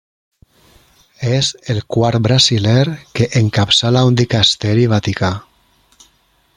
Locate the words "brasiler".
2.29-2.87